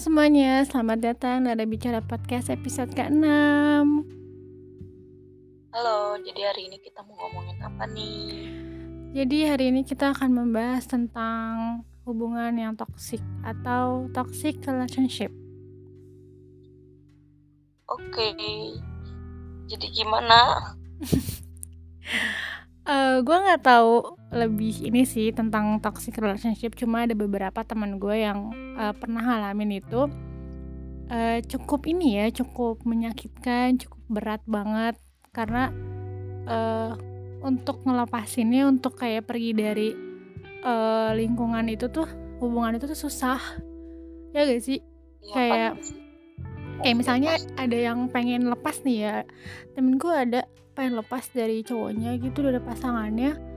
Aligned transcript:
semuanya, 0.00 0.64
selamat 0.64 1.12
datang 1.12 1.44
Nada 1.44 1.60
Bicara 1.68 2.00
Podcast 2.00 2.48
episode 2.48 2.88
ke-6 2.96 3.20
Halo, 5.76 6.16
jadi 6.24 6.40
hari 6.48 6.72
ini 6.72 6.80
kita 6.80 7.04
mau 7.04 7.20
ngomongin 7.20 7.60
apa 7.60 7.84
nih? 7.84 8.48
Jadi 9.12 9.38
hari 9.44 9.68
ini 9.68 9.84
kita 9.84 10.16
akan 10.16 10.32
membahas 10.32 10.88
tentang 10.88 11.84
hubungan 12.08 12.48
yang 12.56 12.72
toxic 12.80 13.20
atau 13.44 14.08
toxic 14.16 14.56
relationship 14.64 15.28
Oke, 17.84 18.32
jadi 19.68 19.86
gimana? 19.92 20.72
uh, 22.88 23.20
gue 23.20 23.36
nggak 23.36 23.68
tahu 23.68 24.16
lebih 24.30 24.86
ini 24.86 25.02
sih 25.02 25.34
tentang 25.34 25.82
toxic 25.82 26.14
relationship. 26.18 26.78
Cuma 26.78 27.02
ada 27.04 27.14
beberapa 27.18 27.66
teman 27.66 27.98
gue 27.98 28.22
yang 28.22 28.54
uh, 28.78 28.94
pernah 28.94 29.22
ngalamin 29.26 29.82
itu. 29.82 30.06
Uh, 31.10 31.42
cukup 31.50 31.90
ini 31.90 32.22
ya 32.22 32.30
cukup 32.30 32.86
menyakitkan 32.86 33.82
cukup 33.82 34.00
berat 34.06 34.42
banget. 34.46 34.94
Karena 35.34 35.74
uh, 36.46 36.94
untuk 37.42 37.82
ngelepasinnya 37.82 38.70
untuk 38.70 38.94
kayak 38.94 39.26
pergi 39.26 39.50
dari 39.50 39.88
uh, 40.62 41.10
lingkungan 41.10 41.66
itu 41.66 41.90
tuh 41.90 42.06
hubungan 42.38 42.78
itu 42.78 42.86
tuh 42.86 42.98
susah. 42.98 43.42
Ya 44.30 44.46
gak 44.46 44.62
sih? 44.62 44.78
Ya, 45.26 45.34
kayak 45.34 45.72
kayak 46.80 46.96
misalnya 46.96 47.34
ada 47.58 47.74
yang 47.76 48.06
pengen 48.14 48.46
lepas 48.46 48.86
nih 48.86 48.98
ya. 49.10 49.16
Temen 49.74 49.98
gue 49.98 50.14
ada 50.14 50.46
pengen 50.78 51.02
lepas 51.02 51.26
dari 51.34 51.66
cowoknya 51.66 52.14
gitu 52.22 52.46
dari 52.46 52.62
pasangannya 52.62 53.49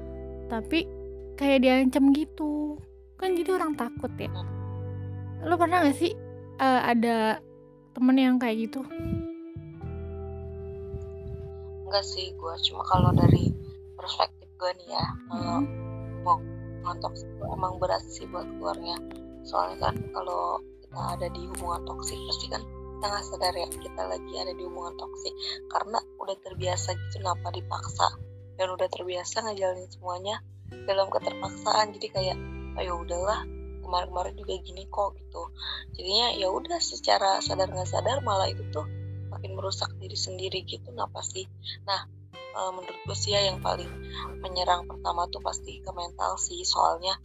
tapi 0.53 0.85
kayak 1.33 1.65
diancam 1.65 2.13
gitu. 2.13 2.77
Kan 3.17 3.33
jadi 3.33 3.57
orang 3.57 3.73
takut 3.73 4.13
ya. 4.21 4.29
Lo 5.41 5.57
pernah 5.57 5.81
gak 5.81 5.97
sih 5.97 6.13
uh, 6.61 6.81
ada 6.85 7.41
temen 7.97 8.17
yang 8.21 8.37
kayak 8.37 8.69
gitu? 8.69 8.85
Enggak 11.89 12.05
sih 12.05 12.37
gue 12.37 12.53
cuma 12.69 12.85
kalau 12.85 13.09
dari 13.17 13.49
perspektif 13.97 14.49
gue 14.57 14.71
nih 14.81 14.89
ya 14.97 15.05
hmm. 15.29 15.61
mau 16.25 16.37
ngontok 16.83 17.13
emang 17.41 17.77
berat 17.81 18.01
sih 18.05 18.29
buat 18.29 18.45
keluarnya. 18.57 18.97
Soalnya 19.45 19.89
kan 19.89 19.95
kalau 20.13 20.61
kita 20.85 21.01
ada 21.17 21.27
di 21.33 21.41
hubungan 21.49 21.81
toksik 21.89 22.17
pasti 22.29 22.45
kan 22.53 22.61
kita 22.63 23.05
nggak 23.09 23.25
sadar 23.25 23.53
ya 23.57 23.67
kita 23.67 24.01
lagi 24.05 24.33
ada 24.37 24.53
di 24.53 24.63
hubungan 24.65 24.93
toksik. 25.01 25.33
Karena 25.69 25.99
udah 26.21 26.37
terbiasa 26.45 26.93
gitu 26.93 27.21
kenapa 27.21 27.49
dipaksa 27.53 28.32
dan 28.59 28.67
udah 28.69 28.87
terbiasa 28.89 29.45
ngejalanin 29.45 29.89
semuanya 29.89 30.41
dalam 30.89 31.09
keterpaksaan. 31.09 31.93
Jadi 31.97 32.07
kayak 32.11 32.37
ayo 32.77 32.77
oh, 32.77 32.83
ya 32.83 32.93
udahlah 33.05 33.39
kemarin-kemarin 33.83 34.33
juga 34.39 34.53
gini 34.63 34.83
kok 34.89 35.13
gitu. 35.19 35.43
Jadinya 35.93 36.27
ya 36.33 36.47
udah 36.49 36.79
secara 36.81 37.39
sadar 37.43 37.69
nggak 37.69 37.89
sadar 37.89 38.21
malah 38.25 38.49
itu 38.49 38.65
tuh 38.73 38.85
makin 39.33 39.57
merusak 39.57 39.89
diri 39.97 40.13
sendiri 40.13 40.61
gitu 40.61 40.93
kenapa 40.93 41.25
sih 41.25 41.49
nah 41.89 42.05
e, 42.53 42.59
menurut 42.69 43.01
gue 43.03 43.17
sih 43.17 43.33
ya 43.33 43.49
yang 43.49 43.59
paling 43.59 43.89
menyerang 44.39 44.85
pertama 44.85 45.25
tuh 45.27 45.41
pasti 45.41 45.81
ke 45.81 45.91
mental 45.91 46.37
sih. 46.37 46.61
Soalnya 46.61 47.17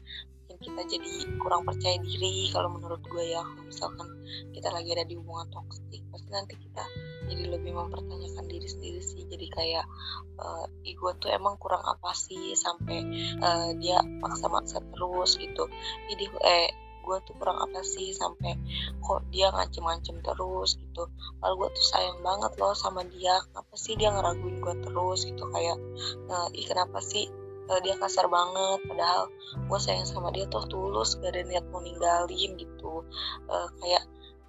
kita 0.68 0.84
jadi 0.84 1.12
kurang 1.40 1.64
percaya 1.64 1.96
diri 2.04 2.52
kalau 2.52 2.68
menurut 2.76 3.00
gue 3.08 3.24
ya. 3.32 3.42
Misalkan 3.64 4.04
kita 4.52 4.68
lagi 4.68 4.92
ada 4.92 5.08
di 5.08 5.16
hubungan 5.16 5.48
toksik 5.48 6.04
pasti 6.12 6.28
nanti 6.28 6.54
kita 6.60 6.84
jadi 7.28 7.44
lebih 7.48 7.72
mempertanyakan 7.72 8.44
diri 8.44 8.68
sendiri 8.68 9.00
sih. 9.00 9.24
Jadi 9.24 9.46
kayak 9.48 9.88
uh, 10.36 10.68
ego 10.84 11.16
tuh 11.16 11.32
emang 11.32 11.56
kurang 11.56 11.80
apa 11.80 12.12
sih 12.12 12.52
sampai 12.52 13.00
uh, 13.40 13.72
dia 13.80 14.04
maksa-maksa 14.20 14.84
terus 14.92 15.40
gitu. 15.40 15.64
Jadi 16.12 16.24
eh 16.44 16.68
gue 17.08 17.16
tuh 17.24 17.32
kurang 17.40 17.56
apa 17.56 17.80
sih 17.80 18.12
sampai 18.12 18.52
kok 19.00 19.24
dia 19.32 19.48
ngancem-ngancem 19.48 20.20
terus 20.20 20.76
gitu. 20.76 21.08
Lalu 21.40 21.54
gue 21.64 21.68
tuh 21.72 21.86
sayang 21.96 22.20
banget 22.20 22.52
loh 22.60 22.76
sama 22.76 23.00
dia. 23.08 23.40
Kenapa 23.48 23.74
sih 23.80 23.96
dia 23.96 24.12
ngeraguin 24.12 24.60
gue 24.60 24.74
terus 24.84 25.24
gitu? 25.24 25.44
Kayak 25.48 25.80
uh, 26.28 26.48
ih 26.52 26.66
kenapa 26.68 27.00
sih 27.00 27.47
uh, 27.68 27.80
dia 27.84 27.94
kasar 28.00 28.26
banget 28.26 28.80
padahal 28.88 29.28
gue 29.68 29.78
sayang 29.78 30.08
sama 30.08 30.32
dia 30.32 30.48
tuh 30.48 30.64
tulus 30.66 31.20
gak 31.20 31.36
ada 31.36 31.44
niat 31.44 31.64
mau 31.68 31.84
ninggalin 31.84 32.56
gitu. 32.56 33.04
Uh, 33.46 33.68
kayak 33.80 34.04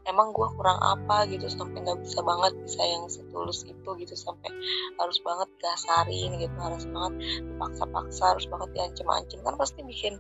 emang 0.07 0.33
gue 0.33 0.47
kurang 0.57 0.79
apa 0.81 1.27
gitu 1.29 1.45
sampai 1.51 1.85
nggak 1.85 2.01
bisa 2.01 2.23
banget 2.25 2.55
bisa 2.65 2.81
yang 2.81 3.05
setulus 3.05 3.61
itu 3.67 3.89
gitu 4.01 4.15
sampai 4.17 4.49
harus 4.97 5.21
banget 5.21 5.49
gasarin 5.61 6.31
gitu 6.39 6.57
harus 6.57 6.87
banget 6.89 7.13
dipaksa-paksa 7.45 8.23
harus 8.33 8.45
banget 8.49 8.69
diancem-ancem. 8.73 9.39
Kan 9.43 9.55
pasti 9.59 9.79
bikin 9.85 10.17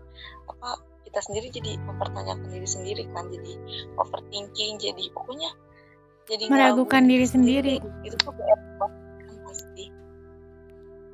apa 0.51 0.77
kita 1.09 1.19
sendiri 1.25 1.47
jadi 1.49 1.71
mempertanyakan 1.89 2.53
diri 2.53 2.69
sendiri 2.69 3.03
kan 3.15 3.25
jadi 3.33 3.53
overthinking 3.97 4.77
jadi 4.77 5.03
pokoknya 5.09 5.49
jadi 6.29 6.45
meragukan 6.45 7.09
diri 7.09 7.25
sendiri, 7.25 7.81
sendiri. 7.81 8.05
itu 8.05 8.15
tuh 8.21 8.29
kan 8.37 9.35
pasti. 9.49 9.85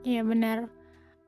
Iya 0.03 0.21
benar 0.27 0.84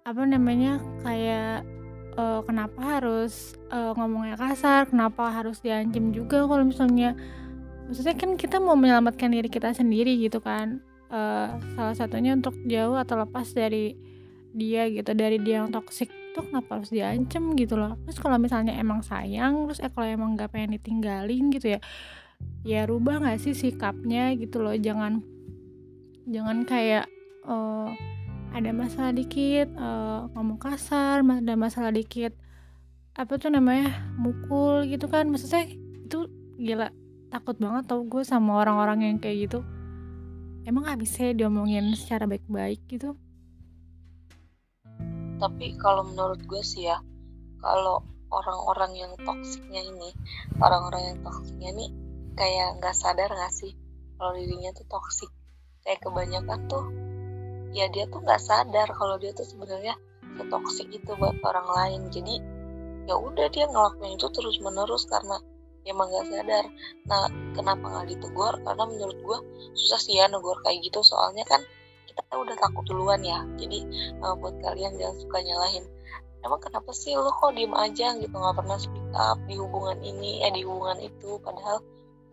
apa 0.07 0.23
namanya 0.23 0.79
kayak 1.03 1.67
uh, 2.15 2.39
kenapa 2.47 2.79
harus 2.79 3.59
uh, 3.75 3.91
ngomongnya 3.99 4.39
kasar 4.39 4.87
kenapa 4.87 5.27
harus 5.35 5.59
diancam 5.59 6.15
juga 6.15 6.47
kalau 6.47 6.63
misalnya 6.63 7.11
maksudnya 7.91 8.15
kan 8.15 8.39
kita 8.39 8.63
mau 8.63 8.79
menyelamatkan 8.79 9.35
diri 9.35 9.51
kita 9.51 9.75
sendiri 9.75 10.15
gitu 10.15 10.39
kan 10.39 10.79
uh, 11.11 11.59
salah 11.75 11.95
satunya 11.95 12.39
untuk 12.39 12.55
jauh 12.63 12.95
atau 12.95 13.19
lepas 13.19 13.51
dari 13.51 13.99
dia 14.55 14.87
gitu 14.87 15.11
dari 15.11 15.43
dia 15.43 15.61
yang 15.61 15.75
toksik 15.75 16.07
tuh 16.33 16.47
kenapa 16.47 16.81
harus 16.81 16.89
diancam 16.89 17.53
gitu 17.53 17.77
loh. 17.77 17.93
Terus 18.09 18.17
kalau 18.17 18.41
misalnya 18.41 18.73
emang 18.73 19.05
sayang 19.05 19.69
terus 19.69 19.81
eh 19.81 19.91
kalau 19.93 20.09
emang 20.09 20.33
nggak 20.33 20.49
pengen 20.49 20.77
ditinggalin 20.77 21.53
gitu 21.53 21.77
ya 21.77 21.79
ya 22.65 22.85
rubah 22.89 23.21
nggak 23.21 23.37
sih 23.37 23.53
sikapnya 23.53 24.33
gitu 24.33 24.65
loh. 24.65 24.73
Jangan 24.73 25.21
jangan 26.25 26.65
kayak 26.65 27.05
uh, 27.45 27.93
ada 28.57 28.73
masalah 28.73 29.13
dikit 29.13 29.69
uh, 29.77 30.33
ngomong 30.33 30.57
kasar 30.57 31.21
ada 31.21 31.53
masalah 31.53 31.93
dikit 31.93 32.33
apa 33.13 33.37
tuh 33.37 33.53
namanya 33.53 33.93
mukul 34.17 34.85
gitu 34.89 35.05
kan. 35.05 35.29
Maksudnya 35.29 35.69
itu 35.77 36.29
gila 36.57 36.89
takut 37.29 37.57
banget 37.61 37.85
tau 37.85 38.01
gue 38.01 38.25
sama 38.25 38.61
orang-orang 38.61 39.13
yang 39.13 39.17
kayak 39.21 39.49
gitu. 39.49 39.59
Emang 40.65 40.89
gak 40.89 40.99
bisa 40.99 41.31
diomongin 41.31 41.93
secara 41.93 42.25
baik-baik 42.25 42.81
gitu? 42.89 43.13
Tapi 45.37 45.77
kalau 45.77 46.05
menurut 46.09 46.41
gue 46.41 46.61
sih 46.65 46.89
ya 46.89 46.97
kalau 47.61 48.01
orang-orang 48.33 48.91
yang 48.97 49.11
toksiknya 49.21 49.81
ini 49.85 50.09
orang-orang 50.59 51.13
yang 51.13 51.17
toksiknya 51.23 51.69
ini 51.77 51.85
kayak 52.35 52.77
nggak 52.81 52.93
sadar 52.93 53.31
gak 53.31 53.53
sih 53.53 53.73
kalau 54.17 54.35
dirinya 54.35 54.73
tuh 54.75 54.85
toksik 54.89 55.31
kayak 55.85 56.03
kebanyakan 56.03 56.59
tuh 56.67 57.06
ya 57.75 57.85
dia 57.91 58.05
tuh 58.07 58.23
nggak 58.23 58.41
sadar 58.41 58.87
kalau 58.95 59.15
dia 59.19 59.31
tuh 59.35 59.47
sebenarnya 59.47 59.95
setoksik 60.37 60.87
itu 60.93 61.11
buat 61.17 61.35
orang 61.43 61.67
lain. 61.67 62.01
Jadi 62.13 62.35
ya 63.07 63.15
udah 63.15 63.47
dia 63.51 63.65
ngelakuin 63.67 64.19
itu 64.19 64.27
terus 64.31 64.59
menerus 64.59 65.07
karena 65.07 65.39
dia 65.83 65.95
emang 65.95 66.11
gak 66.11 66.27
sadar. 66.27 66.65
Nah 67.07 67.31
kenapa 67.55 67.83
nggak 67.87 68.07
ditegur? 68.11 68.53
Karena 68.61 68.83
menurut 68.83 69.17
gue 69.23 69.37
susah 69.73 69.99
sih 69.99 70.19
ya 70.19 70.27
negur 70.27 70.59
kayak 70.63 70.83
gitu. 70.83 70.99
Soalnya 71.03 71.47
kan 71.47 71.63
kita 72.05 72.21
udah 72.35 72.55
takut 72.59 72.83
duluan 72.85 73.23
ya. 73.23 73.43
Jadi 73.55 73.87
uh, 74.19 74.35
buat 74.35 74.59
kalian 74.59 74.99
jangan 74.99 75.17
suka 75.23 75.39
nyalahin 75.43 75.85
emang 76.47 76.61
kenapa 76.63 76.91
sih 76.95 77.11
lo 77.17 77.27
kok 77.35 77.51
diem 77.57 77.75
aja 77.75 78.15
gitu? 78.15 78.31
Nggak 78.31 78.55
pernah 78.55 78.77
speak 78.79 79.07
up 79.19 79.37
di 79.51 79.55
hubungan 79.59 79.99
ini 79.99 80.45
eh 80.47 80.51
di 80.55 80.61
hubungan 80.63 80.99
itu? 81.03 81.35
Padahal 81.43 81.83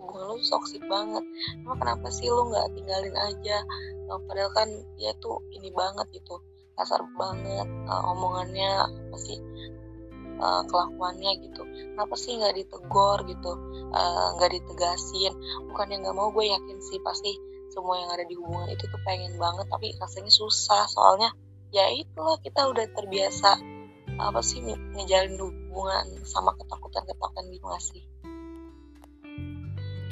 hubungan 0.05 0.37
lu 0.37 0.45
toksik 0.45 0.85
banget. 0.85 1.25
Emang 1.65 1.81
kenapa 1.81 2.13
sih 2.13 2.29
lu 2.29 2.53
nggak 2.53 2.69
tinggalin 2.77 3.17
aja? 3.17 3.57
Nah, 4.05 4.21
padahal 4.29 4.53
kan 4.53 4.69
dia 5.01 5.17
tuh 5.19 5.41
ini 5.57 5.73
banget 5.73 6.07
gitu. 6.13 6.45
Kasar 6.77 7.01
banget 7.17 7.65
uh, 7.89 8.13
omongannya 8.13 8.85
apa 8.85 9.17
sih 9.17 9.41
uh, 10.39 10.63
kelakuannya 10.69 11.41
gitu. 11.41 11.63
Kenapa 11.65 12.15
sih 12.21 12.37
nggak 12.37 12.55
ditegor 12.61 13.25
gitu? 13.25 13.53
Nggak 14.37 14.51
uh, 14.51 14.55
ditegasin. 14.61 15.33
Bukan 15.73 15.87
yang 15.89 16.01
nggak 16.05 16.17
mau 16.17 16.29
gue 16.29 16.45
yakin 16.53 16.79
sih 16.85 17.01
pasti 17.01 17.33
semua 17.73 17.99
yang 17.99 18.11
ada 18.13 18.23
di 18.29 18.37
hubungan 18.39 18.71
itu 18.71 18.87
tuh 18.87 19.01
pengen 19.09 19.35
banget 19.41 19.67
tapi 19.73 19.97
rasanya 19.97 20.31
susah. 20.31 20.85
Soalnya 20.93 21.33
ya 21.73 21.89
itulah 21.91 22.39
kita 22.45 22.71
udah 22.71 22.87
terbiasa 22.93 23.59
apa 24.15 24.41
sih 24.47 24.63
ngejalin 24.63 25.35
hubungan 25.43 26.07
sama 26.23 26.55
ketakutan-ketakutan 26.55 27.51
gitu 27.51 27.67
gak 27.67 27.83
sih 27.83 28.03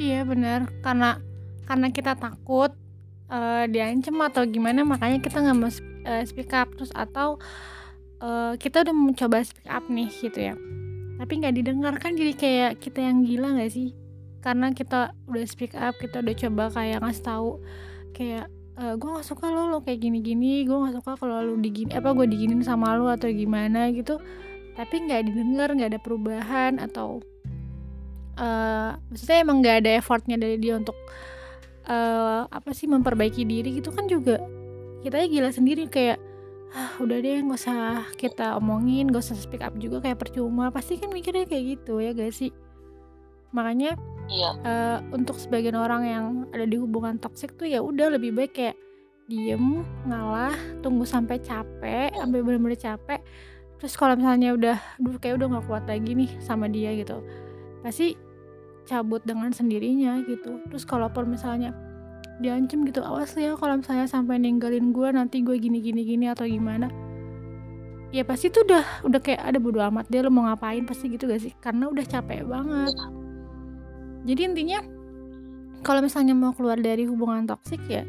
Iya 0.02 0.26
benar. 0.26 0.66
Karena 0.82 1.22
karena 1.62 1.88
kita 1.94 2.18
takut 2.18 2.74
uh, 3.30 3.64
diancam 3.70 4.18
atau 4.26 4.42
gimana 4.50 4.82
makanya 4.82 5.22
kita 5.22 5.38
nggak 5.38 5.56
mau 5.56 5.70
uh, 5.70 6.22
speak 6.26 6.50
up. 6.50 6.74
Terus 6.74 6.90
atau 6.90 7.38
uh, 8.18 8.58
kita 8.58 8.82
udah 8.82 8.94
mencoba 8.94 9.46
speak 9.46 9.70
up 9.70 9.86
nih 9.86 10.10
gitu 10.10 10.38
ya. 10.50 10.54
Tapi 11.22 11.32
nggak 11.38 11.54
didengarkan 11.54 12.18
jadi 12.18 12.34
kayak 12.34 12.72
kita 12.82 12.98
yang 12.98 13.22
gila 13.22 13.54
nggak 13.54 13.70
sih? 13.70 13.94
Karena 14.42 14.74
kita 14.74 15.14
udah 15.30 15.44
speak 15.46 15.78
up 15.78 15.94
kita 16.02 16.18
udah 16.18 16.34
coba 16.34 16.64
kayak 16.74 16.98
ngasih 16.98 17.22
tahu 17.22 17.50
kayak 18.10 18.50
uh, 18.74 18.98
gue 18.98 19.06
nggak 19.06 19.28
suka 19.30 19.54
lo 19.54 19.70
lo 19.70 19.86
kayak 19.86 20.02
gini 20.02 20.18
gini 20.18 20.66
gue 20.66 20.74
nggak 20.74 20.98
suka 20.98 21.14
kalau 21.14 21.46
lo 21.46 21.54
digini 21.62 21.94
apa 21.94 22.10
gue 22.10 22.26
diginin 22.26 22.58
sama 22.66 22.98
lo 22.98 23.06
atau 23.06 23.30
gimana 23.30 23.86
gitu. 23.94 24.18
Tapi 24.74 24.94
nggak 25.06 25.30
didengar 25.30 25.70
nggak 25.70 25.94
ada 25.94 26.00
perubahan 26.02 26.82
atau 26.82 27.22
uh, 28.38 28.96
maksudnya 29.10 29.38
emang 29.42 29.60
nggak 29.60 29.76
ada 29.84 29.90
effortnya 29.98 30.36
dari 30.38 30.56
dia 30.56 30.78
untuk 30.78 30.96
uh, 31.88 32.46
apa 32.48 32.70
sih 32.72 32.86
memperbaiki 32.86 33.42
diri 33.42 33.80
gitu 33.80 33.90
kan 33.90 34.06
juga 34.06 34.38
kita 35.02 35.26
gila 35.26 35.50
sendiri 35.50 35.90
kayak 35.90 36.18
ah 36.72 36.96
udah 37.04 37.20
deh 37.20 37.36
nggak 37.44 37.58
usah 37.58 38.08
kita 38.16 38.56
omongin 38.56 39.12
nggak 39.12 39.20
usah 39.20 39.36
speak 39.36 39.60
up 39.60 39.76
juga 39.76 40.00
kayak 40.00 40.22
percuma. 40.22 40.72
Pasti 40.72 40.96
kan 40.96 41.12
mikirnya 41.12 41.44
kayak 41.44 41.64
gitu 41.78 42.00
ya 42.00 42.16
guys 42.16 42.40
sih? 42.40 42.48
Makanya 43.52 43.92
iya. 44.32 44.56
uh, 44.64 44.98
untuk 45.12 45.36
sebagian 45.36 45.76
orang 45.76 46.02
yang 46.08 46.24
ada 46.56 46.64
di 46.64 46.80
hubungan 46.80 47.20
toksik 47.20 47.60
tuh 47.60 47.68
ya 47.68 47.84
udah 47.84 48.16
lebih 48.16 48.32
baik 48.32 48.56
kayak 48.56 48.76
diem 49.28 49.84
ngalah 50.08 50.56
tunggu 50.80 51.04
sampai 51.04 51.36
capek 51.44 52.08
sampai 52.16 52.40
benar-benar 52.40 52.80
capek. 52.80 53.20
Terus 53.76 53.98
kalau 53.98 54.16
misalnya 54.16 54.56
udah 54.56 54.78
duh 54.96 55.18
kayak 55.20 55.42
udah 55.42 55.46
nggak 55.52 55.66
kuat 55.68 55.84
lagi 55.84 56.14
nih 56.16 56.30
sama 56.40 56.70
dia 56.72 56.94
gitu 56.96 57.20
pasti 57.82 58.14
cabut 58.86 59.22
dengan 59.22 59.50
sendirinya 59.50 60.22
gitu. 60.26 60.62
Terus 60.70 60.84
kalaupun 60.86 61.30
misalnya 61.30 61.74
diancam 62.42 62.82
gitu 62.88 63.04
awas 63.06 63.38
ya 63.38 63.54
kalau 63.54 63.78
misalnya 63.78 64.10
sampai 64.10 64.40
ninggalin 64.42 64.90
gue 64.90 65.08
nanti 65.14 65.46
gue 65.46 65.54
gini 65.58 65.78
gini 65.78 66.02
gini 66.02 66.26
atau 66.30 66.46
gimana. 66.46 66.90
Ya 68.12 68.28
pasti 68.28 68.52
tuh 68.52 68.68
udah 68.68 69.08
udah 69.08 69.20
kayak 69.24 69.40
ada 69.40 69.56
bodo 69.56 69.80
amat 69.80 70.10
dia 70.12 70.20
lo 70.20 70.28
mau 70.28 70.44
ngapain? 70.44 70.84
Pasti 70.84 71.08
gitu 71.08 71.24
gak 71.24 71.40
sih? 71.40 71.52
Karena 71.56 71.88
udah 71.88 72.04
capek 72.04 72.44
banget. 72.44 72.92
Jadi 74.28 74.40
intinya 74.44 74.80
kalau 75.82 76.04
misalnya 76.04 76.36
mau 76.36 76.52
keluar 76.52 76.78
dari 76.78 77.08
hubungan 77.08 77.48
toksik 77.48 77.80
ya 77.88 78.04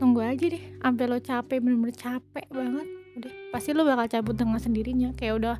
tunggu 0.00 0.24
aja 0.24 0.48
deh. 0.48 0.64
Sampai 0.80 1.04
lo 1.06 1.20
capek 1.20 1.58
bener-bener 1.60 1.94
capek 1.94 2.46
banget 2.48 2.88
udah. 3.20 3.32
Pasti 3.52 3.70
lo 3.76 3.84
bakal 3.84 4.08
cabut 4.08 4.34
dengan 4.34 4.58
sendirinya. 4.58 5.12
Kayak 5.12 5.34
udah 5.38 5.56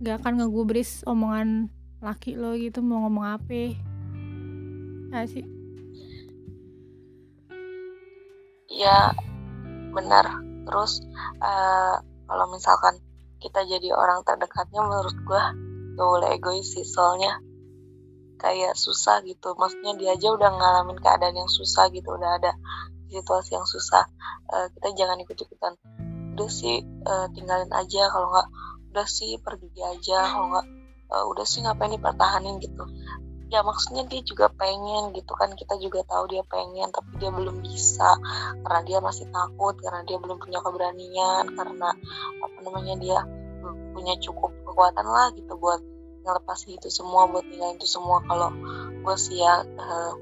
gak 0.00 0.16
akan 0.24 0.32
ngegubris 0.40 1.04
omongan 1.04 1.68
laki 2.06 2.38
lo 2.38 2.54
gitu 2.54 2.78
mau 2.86 3.02
ngomong 3.02 3.26
apa? 3.34 3.74
Ya 5.10 5.26
sih. 5.26 5.42
Ya 8.70 9.10
benar. 9.90 10.38
Terus 10.66 11.02
uh, 11.42 11.98
kalau 12.30 12.46
misalkan 12.54 13.02
kita 13.42 13.66
jadi 13.66 13.90
orang 13.90 14.22
terdekatnya 14.22 14.86
menurut 14.86 15.16
gua 15.26 15.50
gak 15.98 16.06
boleh 16.06 16.30
egois 16.38 16.66
sih 16.66 16.86
soalnya 16.86 17.42
kayak 18.38 18.78
susah 18.78 19.26
gitu. 19.26 19.58
Maksudnya 19.58 19.98
dia 19.98 20.14
aja 20.14 20.30
udah 20.30 20.50
ngalamin 20.54 21.02
keadaan 21.02 21.34
yang 21.34 21.50
susah 21.50 21.90
gitu 21.90 22.14
udah 22.14 22.38
ada 22.38 22.54
situasi 23.10 23.58
yang 23.58 23.66
susah. 23.66 24.06
Uh, 24.46 24.70
kita 24.78 24.94
jangan 24.94 25.18
ikut 25.26 25.34
ikutan 25.34 25.74
udah 26.38 26.50
sih 26.52 26.86
uh, 27.02 27.26
tinggalin 27.34 27.70
aja. 27.74 28.06
Kalau 28.14 28.30
nggak 28.30 28.48
udah 28.94 29.06
sih 29.10 29.42
pergi 29.42 29.82
aja. 29.82 30.22
Kalau 30.30 30.54
nggak 30.54 30.85
uh, 31.10 31.24
udah 31.30 31.46
sih 31.46 31.62
ngapain 31.62 31.92
dipertahanin? 31.94 32.58
Gitu. 32.62 32.84
Ya 33.46 33.62
maksudnya 33.62 34.02
dia 34.10 34.26
juga 34.26 34.50
pengen 34.50 35.14
gitu 35.14 35.30
kan 35.38 35.54
kita 35.54 35.78
juga 35.78 36.02
tahu 36.02 36.26
dia 36.34 36.42
pengen 36.50 36.90
tapi 36.90 37.14
dia 37.22 37.30
belum 37.30 37.62
bisa 37.62 38.18
karena 38.66 38.80
dia 38.82 38.98
masih 38.98 39.30
takut 39.30 39.78
karena 39.78 40.02
dia 40.02 40.18
belum 40.18 40.42
punya 40.42 40.58
keberanian 40.58 41.54
karena 41.54 41.94
apa 42.42 42.58
namanya 42.66 42.98
dia 42.98 43.22
punya 43.94 44.18
cukup 44.18 44.50
kekuatan 44.66 45.06
lah 45.06 45.30
gitu 45.38 45.54
buat 45.62 45.78
ngelepasin 46.26 46.74
itu 46.74 46.90
semua 46.90 47.30
buat 47.30 47.46
ninggalin 47.46 47.78
itu 47.78 47.86
semua. 47.86 48.18
Kalau 48.26 48.50
gue 49.06 49.16
sih 49.16 49.38
ya 49.38 49.62
uh, 49.62 50.12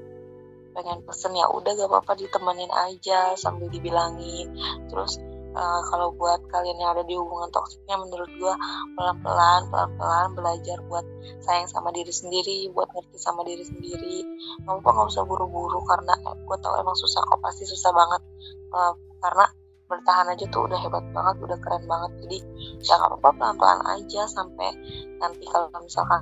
pengen 0.77 1.01
pesen 1.01 1.33
ya 1.33 1.49
udah 1.49 1.71
gak 1.73 1.89
apa-apa 1.89 2.13
ditemenin 2.21 2.69
aja 2.69 3.33
sambil 3.33 3.73
dibilangin. 3.73 4.53
Terus 4.85 5.17
uh, 5.55 5.81
kalau 5.89 6.11
buat 6.13 6.43
kalian 6.51 6.77
yang 6.77 6.91
ada 6.93 7.03
di 7.07 7.15
hubungan 7.15 7.49
toksiknya 7.49 7.95
menurut 7.97 8.29
gue 8.35 8.53
pelan-pelan 8.99 9.61
pelan-pelan 9.71 10.27
belajar 10.35 10.77
buat 10.91 11.05
sayang 11.41 11.71
sama 11.71 11.89
diri 11.95 12.11
sendiri 12.11 12.69
buat 12.75 12.91
ngerti 12.91 13.17
sama 13.17 13.41
diri 13.47 13.63
sendiri. 13.63 14.21
Nggak 14.67 14.83
apa 14.83 14.89
nggak 14.91 15.07
usah 15.09 15.23
buru-buru 15.23 15.79
karena 15.87 16.13
gue 16.21 16.57
tau 16.59 16.75
emang 16.77 16.97
susah 16.99 17.23
kok 17.23 17.39
pasti 17.41 17.63
susah 17.65 17.91
banget. 17.95 18.21
Uh, 18.69 18.93
karena 19.23 19.45
bertahan 19.85 20.27
aja 20.33 20.45
tuh 20.49 20.65
udah 20.65 20.79
hebat 20.81 21.05
banget 21.15 21.35
udah 21.41 21.57
keren 21.63 21.83
banget. 21.87 22.11
Jadi 22.27 22.37
ya 22.83 22.93
nggak 22.99 23.09
apa-apa 23.15 23.29
pelan-pelan 23.39 23.81
aja 23.95 24.21
sampai 24.27 24.69
nanti 25.17 25.43
kalau 25.47 25.71
misalkan 25.79 26.21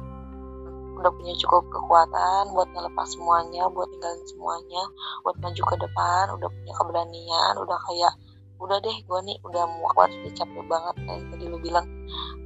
udah 0.94 1.10
punya 1.10 1.34
cukup 1.42 1.66
kekuatan 1.74 2.54
buat 2.54 2.70
ngelepas 2.70 3.08
semuanya 3.18 3.66
buat 3.74 3.90
tinggalin 3.90 4.24
semuanya 4.30 4.84
buat 5.26 5.36
maju 5.42 5.62
ke 5.66 5.76
depan 5.82 6.26
udah 6.38 6.50
punya 6.54 6.74
keberanian 6.78 7.54
udah 7.60 7.78
kayak 7.90 8.14
udah 8.64 8.80
deh 8.80 8.98
gue 9.04 9.20
nih 9.28 9.38
udah 9.44 9.64
muak 9.68 10.00
udah 10.00 10.32
capek 10.32 10.64
banget 10.72 10.96
kayak 11.04 11.24
tadi 11.36 11.46
lu 11.52 11.60
bilang. 11.60 11.88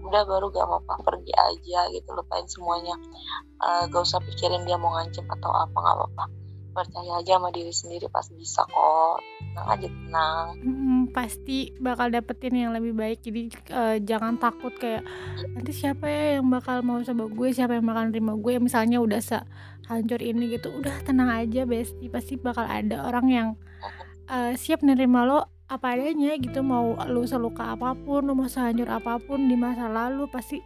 Udah 0.07 0.23
baru 0.23 0.47
gak 0.55 0.63
apa-apa 0.63 1.03
pergi 1.03 1.35
aja 1.35 1.91
gitu 1.91 2.09
lupain 2.15 2.47
semuanya. 2.47 2.95
Uh, 3.59 3.83
gak 3.91 4.07
usah 4.07 4.23
pikirin 4.23 4.63
dia 4.63 4.79
mau 4.79 4.95
ngancem 4.95 5.27
atau 5.27 5.51
apa 5.51 5.75
gak 5.75 5.95
apa-apa. 5.99 6.25
Percaya 6.71 7.19
aja 7.19 7.35
sama 7.35 7.51
diri 7.51 7.73
sendiri 7.75 8.07
pasti 8.07 8.39
bisa 8.39 8.63
kok. 8.63 9.19
Tenang 9.43 9.67
aja 9.67 9.87
tenang. 9.91 10.47
Hmm, 10.63 11.01
pasti 11.11 11.75
bakal 11.81 12.07
dapetin 12.07 12.55
yang 12.55 12.71
lebih 12.71 12.95
baik. 12.95 13.19
Jadi 13.19 13.51
uh, 13.75 13.97
jangan 13.99 14.39
takut 14.39 14.71
kayak 14.79 15.03
nanti 15.51 15.75
siapa 15.75 16.07
ya 16.07 16.39
yang 16.39 16.47
bakal 16.47 16.79
mau 16.87 17.03
coba 17.03 17.27
gue 17.27 17.49
siapa 17.51 17.75
yang 17.75 17.85
bakal 17.91 18.07
nerima 18.07 18.33
gue 18.39 18.53
misalnya 18.63 19.03
udah 19.03 19.19
se 19.19 19.37
hancur 19.91 20.23
ini 20.23 20.55
gitu. 20.55 20.71
Udah 20.71 21.03
tenang 21.03 21.35
aja 21.35 21.67
besti 21.67 22.07
pasti 22.07 22.39
bakal 22.39 22.63
ada 22.63 23.03
orang 23.03 23.27
yang 23.27 23.47
uh, 24.31 24.55
siap 24.55 24.87
nerima 24.87 25.27
lo 25.27 25.56
apa 25.67 25.99
adanya 25.99 26.31
gitu 26.39 26.63
mau 26.63 26.95
lu 27.11 27.27
seluka 27.27 27.75
apa 27.75 27.91
pun 27.91 28.23
lu 28.23 28.31
mau 28.31 28.47
sehancur 28.47 28.87
apa 28.87 29.19
pun 29.19 29.51
di 29.51 29.59
masa 29.59 29.91
lalu 29.91 30.23
pasti 30.31 30.63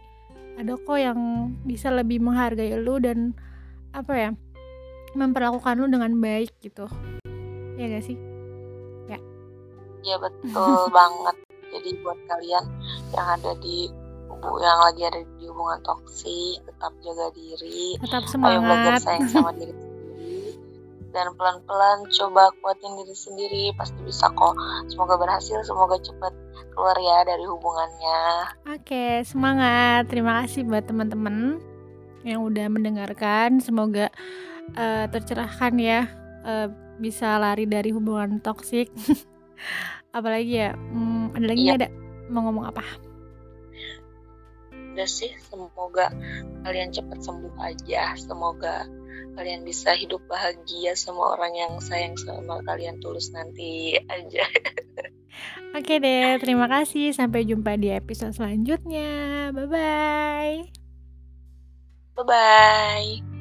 ada 0.54 0.78
kok 0.78 0.94
yang 0.94 1.50
bisa 1.66 1.90
lebih 1.90 2.22
menghargai 2.22 2.78
lu 2.78 3.02
dan 3.02 3.34
apa 3.90 4.12
ya 4.14 4.30
memperlakukan 5.18 5.74
lu 5.76 5.90
dengan 5.90 6.12
baik 6.22 6.54
gitu. 6.62 6.86
Ya 7.76 7.84
gak 7.88 8.04
sih? 8.04 8.16
Ya. 9.10 9.18
Ya 10.06 10.16
betul 10.22 10.88
banget. 10.96 11.36
Jadi 11.72 11.90
buat 12.04 12.18
kalian 12.28 12.64
yang 13.16 13.26
ada 13.26 13.52
di 13.58 13.88
yang 14.42 14.78
lagi 14.82 15.02
ada 15.06 15.20
di 15.38 15.44
hubungan 15.48 15.80
toksik 15.82 16.62
tetap 16.62 16.92
jaga 17.02 17.26
diri. 17.34 17.96
Tetap 18.00 18.22
semangat 18.28 18.54
ayo 18.54 18.66
belajar 18.66 18.94
sayang 19.00 19.28
sama 19.28 19.50
diri 19.56 19.72
dan 21.12 21.36
pelan-pelan 21.36 22.08
coba 22.08 22.48
kuatin 22.64 22.96
diri 23.04 23.16
sendiri 23.16 23.64
pasti 23.76 24.00
bisa 24.02 24.32
kok. 24.32 24.56
Semoga 24.88 25.20
berhasil 25.20 25.60
semoga 25.62 26.00
cepat 26.00 26.32
keluar 26.72 26.96
ya 26.96 27.22
dari 27.28 27.44
hubungannya. 27.44 28.20
Oke 28.72 29.20
semangat. 29.28 30.08
Terima 30.08 30.42
kasih 30.42 30.64
buat 30.64 30.88
teman-teman 30.88 31.60
yang 32.24 32.42
udah 32.42 32.66
mendengarkan. 32.72 33.60
Semoga 33.60 34.08
uh, 34.74 35.06
tercerahkan 35.12 35.76
ya 35.76 36.08
uh, 36.48 36.66
bisa 36.96 37.36
lari 37.36 37.68
dari 37.68 37.92
hubungan 37.92 38.40
toksik. 38.40 38.88
Apalagi 40.16 40.64
ya 40.64 40.70
hmm, 40.74 41.36
ada 41.36 41.46
lagi 41.46 41.62
iya. 41.68 41.76
ada 41.76 41.88
mau 42.32 42.48
ngomong 42.48 42.72
apa? 42.72 42.84
Udah 44.92 45.08
sih 45.08 45.32
semoga 45.48 46.12
kalian 46.64 46.92
cepat 46.92 47.20
sembuh 47.20 47.56
aja. 47.60 48.16
Semoga 48.16 48.88
kalian 49.34 49.62
bisa 49.64 49.96
hidup 49.96 50.20
bahagia 50.28 50.92
sama 50.94 51.36
orang 51.38 51.52
yang 51.56 51.72
sayang 51.80 52.16
sama 52.20 52.60
kalian 52.68 53.00
tulus 53.00 53.32
nanti 53.32 53.96
aja 54.10 54.44
Oke 55.72 55.96
deh, 56.04 56.36
terima 56.36 56.68
kasih. 56.68 57.16
Sampai 57.16 57.48
jumpa 57.48 57.80
di 57.80 57.88
episode 57.88 58.36
selanjutnya. 58.36 59.48
Bye 59.56 59.68
bye. 59.72 60.56
Bye 62.12 62.24
bye. 62.28 63.31